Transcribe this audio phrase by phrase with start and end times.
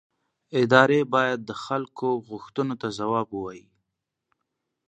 [0.61, 3.65] ادارې باید د خلکو غوښتنو ته ځواب ووایي